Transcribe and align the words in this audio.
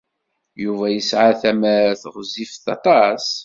Yuba 0.63 0.85
yesɛa 0.95 1.31
tamart 1.41 2.03
ɣezzifen 2.13 2.67
aṭas. 2.75 3.27